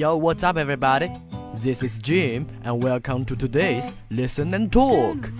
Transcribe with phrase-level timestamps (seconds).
[0.00, 1.10] Yo, what's up, everybody?
[1.54, 5.30] This is Jim, and welcome to today's Listen and Talk.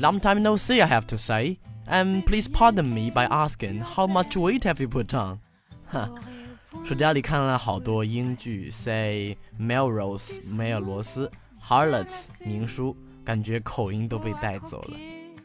[0.00, 1.58] Long time no see, I have to say.
[1.86, 5.38] And please pardon me by asking, how much weight have you put on?
[5.86, 6.10] 哈，
[6.84, 11.30] 暑假里看了好多英剧，say Melrose 梅尔罗斯，
[11.62, 12.94] Harlots 明书，
[13.24, 14.96] 感觉口音都被带走了。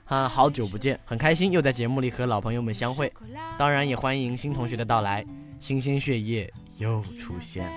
[0.08, 3.12] 哈，好久不见，很开心又在节目里和老朋友们相会，
[3.58, 5.22] 当然也欢迎新同学的到来，
[5.58, 7.70] 新鲜血液又出现。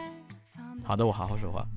[0.82, 1.68] 好的，我好好说话。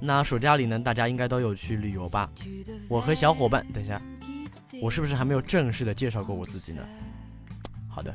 [0.00, 2.28] 那暑假里呢，大家应该都有去旅游吧？
[2.88, 4.02] 我和小伙伴，等一下，
[4.82, 6.82] 我是不是还没有正式的介绍过我自己呢？
[7.88, 8.12] 好的。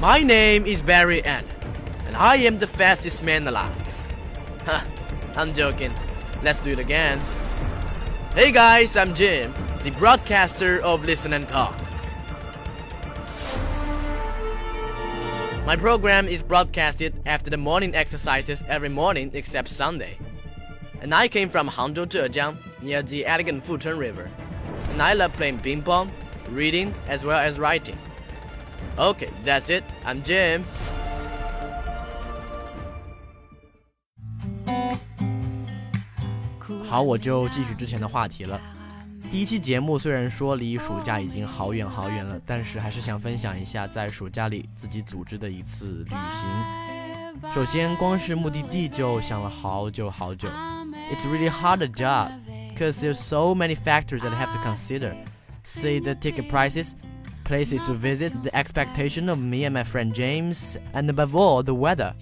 [0.00, 1.44] My name is Barry Allen,
[2.06, 4.08] and I am the fastest man alive.
[4.64, 4.82] Huh,
[5.36, 5.92] I'm joking.
[6.42, 7.20] Let's do it again.
[8.34, 11.76] Hey guys, I'm Jim, the broadcaster of Listen and Talk.
[15.66, 20.16] My program is broadcasted after the morning exercises every morning except Sunday.
[21.02, 24.30] And I came from Hangzhou, Zhejiang, near the elegant Fuchun River.
[24.92, 26.10] And I love playing ping pong,
[26.48, 27.98] reading, as well as writing.
[28.99, 29.83] Okay, that's it.
[30.05, 30.61] I'm Jim.
[36.87, 38.59] 好，我就继续之前的话题了。
[39.31, 47.51] 第一期节目虽然说离暑假已经好远好远了，但是还是想分享一下在暑假里自己组织的一次旅行。
[47.51, 50.47] 首先，光是目的地就想了好久好久。
[51.11, 52.31] It's really hard job,
[52.77, 55.15] cause there's so many factors that I have to consider.
[55.63, 56.93] Say the ticket prices,
[57.49, 61.73] places to visit, the expectation of me and my friend James, and above all, the
[61.73, 62.13] weather.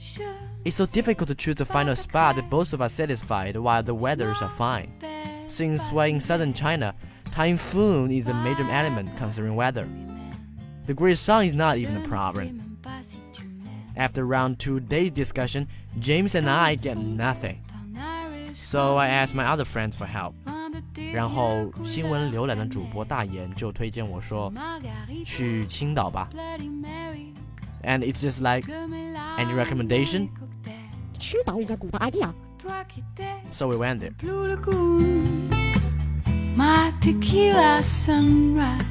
[0.65, 3.93] It's so difficult to choose a final spot that both of us satisfied while the
[3.93, 4.93] weathers are fine.
[5.47, 6.95] Since we're in southern China,
[7.31, 9.87] typhoon is a major element concerning weather.
[10.85, 12.77] The great sun is not even a problem.
[13.95, 15.67] After around two days discussion,
[15.99, 17.59] James and I get nothing.
[18.55, 20.35] So I asked my other friends for help.
[21.13, 24.51] 然后新闻浏览的主播大言就推荐我说，
[25.24, 26.28] 去青岛吧。
[27.82, 28.68] And it's just like,
[29.38, 30.28] any recommendation?
[31.18, 32.32] 青岛 is a good idea.
[33.50, 34.14] So we went there.
[36.56, 38.82] My tequila sunrise.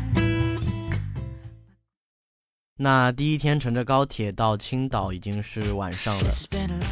[2.80, 6.30] 那第一天乘着高铁到青岛已经是晚上了。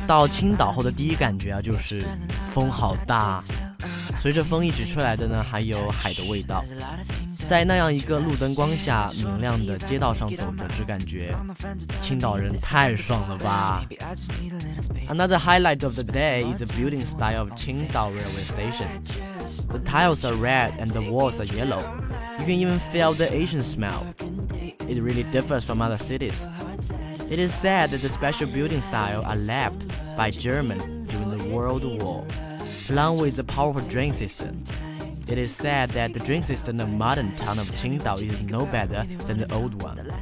[0.07, 2.03] 到青岛后的第一感觉啊，就是
[2.43, 3.43] 风好大，
[4.18, 6.64] 随着风一起吹来的呢，还有海的味道。
[7.46, 11.34] 在那样一个路灯光下明亮的街道上走着，只感觉
[11.98, 13.84] 青岛人太爽了吧。
[15.08, 18.86] Another highlight of the day is the building style of Qingdao railway station.
[19.68, 21.82] The tiles are red and the walls are yellow.
[22.38, 24.04] You can even feel the Asian smell.
[24.86, 26.48] It really differs from other cities.
[27.30, 29.86] It is said that the special building style are left
[30.16, 32.24] by German during the World War,
[32.88, 34.62] along with the powerful drain system.
[35.28, 39.06] It is said that the drain system of modern town of Qingdao is no better
[39.26, 40.12] than the old one.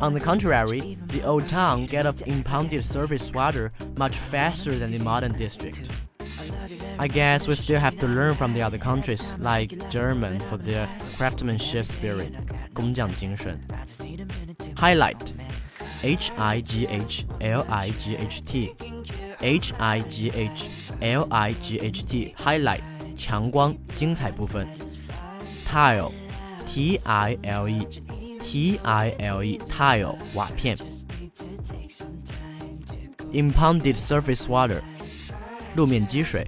[0.00, 4.98] On the contrary, the old town get off impounded surface water much faster than the
[4.98, 5.88] modern district.
[6.98, 10.88] I guess we still have to learn from the other countries, like German, for their
[11.16, 12.34] craftsmanship spirit,
[12.74, 13.60] 工匠精神.
[14.76, 15.32] Highlight,
[16.02, 16.86] H I G
[19.44, 20.68] H L I G H T, H I G H
[21.00, 22.80] L I G H T, highlight
[23.16, 24.66] 强光精彩部分，
[25.66, 26.12] tile
[26.66, 27.86] T I L E
[28.42, 30.76] T I L E tile 瓦片，
[33.32, 34.80] impounded surface water
[35.74, 36.46] 路面积水，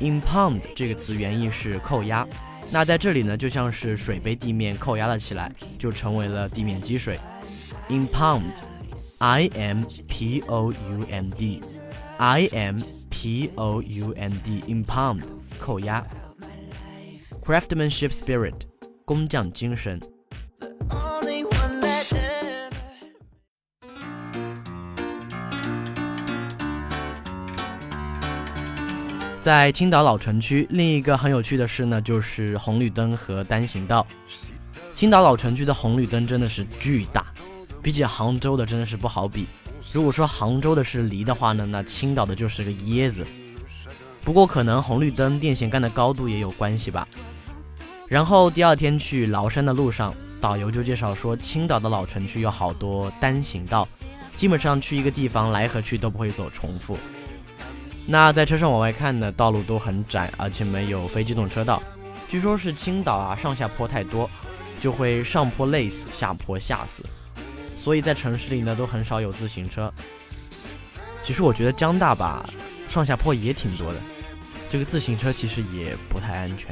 [0.00, 2.26] impound 这个词原意是扣压，
[2.70, 7.18] 那在这里呢就像是水被地面扣压了起来，就成为了地面积水，
[7.88, 8.52] impound
[9.18, 11.62] I M P O U N D
[12.19, 12.79] I M
[13.11, 15.21] P O U N D impound
[15.59, 16.03] 扣押
[17.43, 18.55] ，craftsmanship spirit，
[19.05, 20.01] 工匠精神。
[29.39, 34.05] 在青岛老城区，另一个很有趣的事呢，就是红绿灯和单行道。
[34.91, 37.31] 青岛老城区的红绿灯真的是巨大，
[37.83, 39.47] 比起杭州的真的是不好比。
[39.93, 43.25] 如果说杭州的是梨的话呢，那青岛的就是个椰子。
[44.23, 47.07] 不过可能红绿灯电线杆的高度也有关系吧。
[48.07, 53.87] 然后第二天去崂山的路上，导游就介绍说，青岛的老城区有好多单行道，
[54.35, 56.97] 基本上去一个地方来和去都不会走重复。
[58.05, 61.81] 那在车上往外看呢，道路都很窄，而且没有非机动车道。
[62.29, 64.29] 据说是青岛啊，上下坡太多，
[64.79, 67.01] 就会上坡累死，下坡吓死。
[67.87, 69.89] 所以在城市里呢，都很少有自行车。
[71.21, 72.45] 其实我觉得江大吧，
[72.89, 73.99] 上下坡也挺多的，
[74.67, 76.69] 这个自行车其实也不太安全。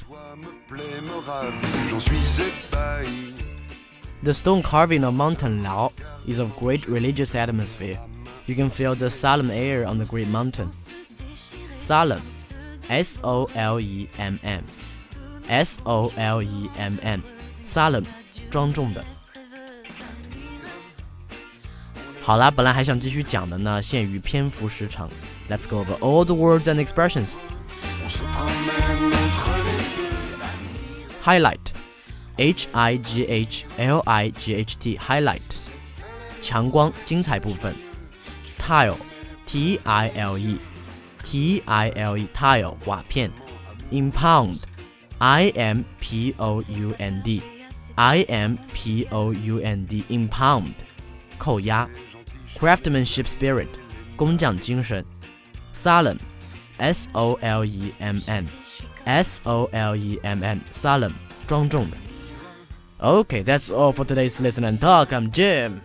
[4.23, 5.94] The stone carving of Mountain Lao
[6.27, 7.97] is of great religious atmosphere.
[8.45, 10.68] You can feel the solemn air on the great mountain.
[11.79, 12.23] Solemn,
[12.89, 14.63] S O L E M M,
[15.47, 17.21] S O L E M M,
[17.65, 18.03] solemn，
[18.50, 19.01] 庄重的。
[22.25, 25.08] 好啦，本来还想继续讲的呢，限于篇幅时长，
[25.49, 27.37] Let's go over all the words and expressions.
[31.22, 31.72] Highlight,
[32.37, 35.40] H I G H L I G H T, highlight，
[36.40, 37.75] 强光，精彩部分。
[38.58, 38.96] Tile,
[39.46, 40.58] T I L E,
[41.22, 43.31] T I L E, tile，瓦片。
[43.90, 44.58] Impound,
[45.19, 47.43] I M P O U N D,
[47.96, 50.72] I M P O U N D, impound，
[51.38, 51.88] 扣押。
[52.58, 53.69] craftsmanship spirit，
[54.17, 55.05] 工匠精神；
[55.75, 61.12] solemn，s o l e m n，s o l e m n，solemn，
[61.46, 61.96] 庄重的。
[62.99, 65.12] Okay, that's all for today's listen and talk.
[65.12, 65.81] I'm Jim.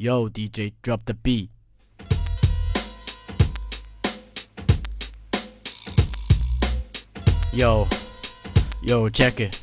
[0.00, 1.50] Yo, DJ, drop the beat.
[7.55, 7.85] Yo,
[8.81, 9.55] yo, check it。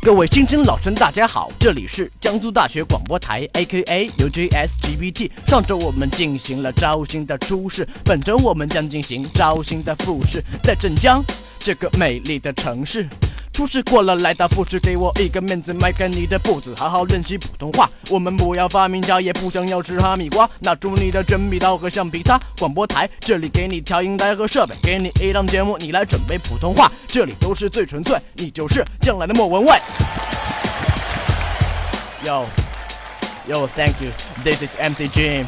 [0.00, 4.08] 各位新生老生，大家好，这里是江苏大学广播台，A.K.A.
[4.18, 5.32] UJSGBT。
[5.48, 11.20] 上周我们进行了招新的初试，本周我们将进行招新的复试，在镇江
[11.58, 13.08] 这个美丽的城市。
[13.52, 17.88] 初试过了，来到复试，给我一个面子，迈开你的步子，好好练习普通话。
[18.08, 20.48] 我们不要发明家，也不想要吃哈密瓜。
[20.60, 22.40] 拿出你的真笔刀和橡皮擦。
[22.58, 26.90] 广播台这里给你调音台和设备，给你一档节目，你来准备普通话。
[27.06, 29.78] 这里都是最纯粹，你就是将来的莫文蔚。
[32.24, 32.46] Yo,
[33.46, 34.12] yo, thank you.
[34.42, 35.44] This is MC Jim.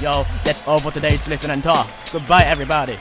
[0.00, 1.86] Yo, that's all for today's listen and talk.
[2.12, 2.96] Goodbye, everybody.